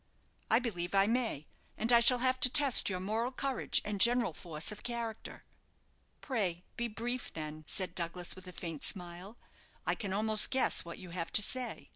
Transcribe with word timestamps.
"I 0.49 0.57
believe 0.57 0.95
I 0.95 1.05
may, 1.05 1.45
and 1.77 1.91
I 1.93 1.99
shall 1.99 2.17
have 2.17 2.39
to 2.39 2.49
test 2.49 2.89
your 2.89 2.99
moral 2.99 3.31
courage 3.31 3.83
and 3.85 4.01
general 4.01 4.33
force 4.33 4.71
of 4.71 4.81
character." 4.81 5.43
"Pray 6.21 6.63
be 6.75 6.87
brief, 6.87 7.31
then," 7.33 7.65
said 7.67 7.93
Douglas 7.93 8.35
with 8.35 8.47
a 8.47 8.51
faint 8.51 8.83
smile. 8.83 9.37
"I 9.85 9.93
can 9.93 10.11
almost 10.11 10.49
guess 10.49 10.83
what 10.83 10.97
you 10.97 11.11
have 11.11 11.31
to 11.33 11.43
say. 11.43 11.89